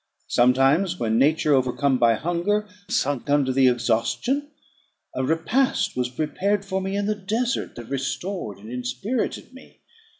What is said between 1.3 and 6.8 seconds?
overcome by hunger, sunk under the exhaustion, a repast was prepared